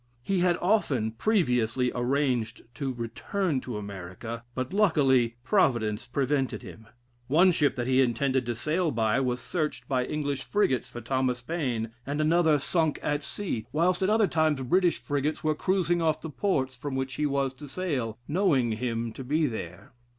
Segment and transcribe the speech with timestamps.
[0.23, 6.87] He had often previously arranged to return to America, but luckily, Providence prevented him.
[7.27, 11.43] One ship that he intended to sail by, was searched by English frigates for Thomas
[11.43, 16.19] Paine, and another sunk at sea, whilst at other times British frigates were cruising off
[16.19, 19.93] the ports from which he was to sail, knowing him to be there.